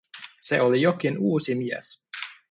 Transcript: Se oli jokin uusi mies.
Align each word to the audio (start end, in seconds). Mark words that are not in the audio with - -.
Se 0.41 0.61
oli 0.61 0.81
jokin 0.81 1.17
uusi 1.19 1.55
mies. 1.55 2.09